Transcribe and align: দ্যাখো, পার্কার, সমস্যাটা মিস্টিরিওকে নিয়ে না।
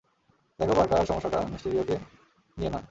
দ্যাখো, 0.59 0.73
পার্কার, 0.75 1.05
সমস্যাটা 1.05 1.39
মিস্টিরিওকে 1.51 1.95
নিয়ে 2.57 2.71
না। 2.71 2.79